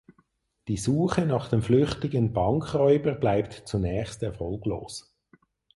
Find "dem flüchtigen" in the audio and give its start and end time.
1.47-2.33